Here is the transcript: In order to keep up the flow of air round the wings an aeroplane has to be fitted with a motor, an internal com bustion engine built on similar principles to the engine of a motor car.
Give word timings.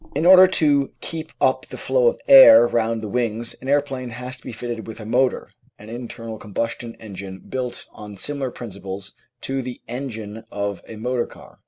In 0.15 0.25
order 0.25 0.47
to 0.47 0.89
keep 0.99 1.31
up 1.39 1.67
the 1.67 1.77
flow 1.77 2.07
of 2.07 2.19
air 2.27 2.65
round 2.65 3.03
the 3.03 3.07
wings 3.07 3.53
an 3.61 3.69
aeroplane 3.69 4.09
has 4.09 4.35
to 4.37 4.41
be 4.41 4.51
fitted 4.51 4.87
with 4.87 4.99
a 4.99 5.05
motor, 5.05 5.51
an 5.77 5.89
internal 5.89 6.39
com 6.39 6.53
bustion 6.55 6.95
engine 6.99 7.37
built 7.47 7.85
on 7.91 8.17
similar 8.17 8.49
principles 8.49 9.13
to 9.41 9.61
the 9.61 9.79
engine 9.87 10.43
of 10.51 10.81
a 10.87 10.95
motor 10.95 11.27
car. 11.27 11.59